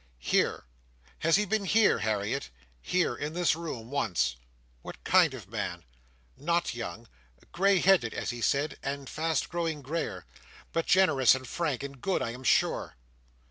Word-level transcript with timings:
"Here! 0.17 0.65
Has 1.19 1.35
he 1.35 1.45
been 1.45 1.65
here, 1.65 1.99
Harriet?" 1.99 2.49
"Here, 2.81 3.15
in 3.15 3.33
this 3.33 3.55
room. 3.55 3.91
Once." 3.91 4.35
"What 4.81 5.03
kind 5.03 5.35
of 5.35 5.47
man?" 5.47 5.85
"Not 6.35 6.73
young. 6.73 7.07
'Grey 7.51 7.77
headed,' 7.77 8.15
as 8.15 8.31
he 8.31 8.41
said, 8.41 8.79
'and 8.81 9.07
fast 9.07 9.47
growing 9.47 9.83
greyer.' 9.83 10.25
But 10.73 10.87
generous, 10.87 11.35
and 11.35 11.47
frank, 11.47 11.83
and 11.83 12.01
good, 12.01 12.23
I 12.23 12.31
am 12.31 12.43
sure." 12.43 12.95